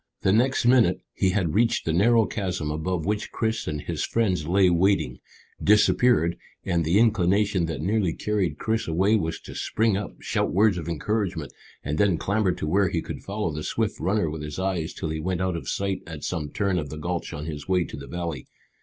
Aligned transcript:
The 0.21 0.31
next 0.33 0.65
minute 0.65 1.01
he 1.13 1.29
had 1.29 1.53
reached 1.53 1.85
the 1.85 1.93
narrow 1.93 2.25
chasm 2.25 2.71
above 2.71 3.05
which 3.05 3.31
Chris 3.31 3.67
and 3.67 3.79
his 3.79 4.03
friends 4.03 4.47
lay 4.47 4.67
waiting, 4.67 5.19
disappeared, 5.63 6.37
and 6.65 6.83
the 6.83 6.97
inclination 6.97 7.67
that 7.67 7.81
nearly 7.83 8.13
carried 8.13 8.57
Chris 8.57 8.87
away 8.87 9.15
was 9.15 9.39
to 9.41 9.53
spring 9.53 9.95
up, 9.95 10.19
shout 10.19 10.51
words 10.51 10.79
of 10.79 10.89
encouragement, 10.89 11.53
and 11.83 11.99
then 11.99 12.17
clamber 12.17 12.51
to 12.51 12.65
where 12.65 12.89
he 12.89 13.03
could 13.03 13.21
follow 13.21 13.51
the 13.53 13.61
swift 13.61 13.99
runner 13.99 14.27
with 14.27 14.41
his 14.41 14.57
eyes 14.57 14.91
till 14.95 15.09
he 15.11 15.19
went 15.19 15.39
out 15.39 15.55
of 15.55 15.69
sight 15.69 16.01
at 16.07 16.23
some 16.23 16.49
turn 16.49 16.79
of 16.79 16.89
the 16.89 16.97
gulch 16.97 17.31
on 17.31 17.45
his 17.45 17.67
way 17.67 17.83
to 17.83 17.95
the 17.95 18.07
valley. 18.07 18.47